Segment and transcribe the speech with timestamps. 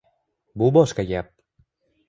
[0.61, 1.31] Bu boshqa gap